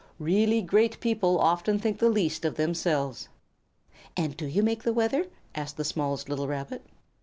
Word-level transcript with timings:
Really 0.17 0.63
great 0.63 0.99
people 0.99 1.37
often 1.39 1.77
think 1.77 1.99
the 1.99 2.09
least 2.09 2.43
of 2.43 2.55
themselves." 2.55 3.29
"And 4.17 4.35
do 4.35 4.47
you 4.47 4.63
make 4.63 4.81
the 4.81 4.93
weather?" 4.93 5.27
asked 5.53 5.77
the 5.77 5.83
smallest 5.85 6.27
little 6.27 6.47
Rabbit. 6.47 6.81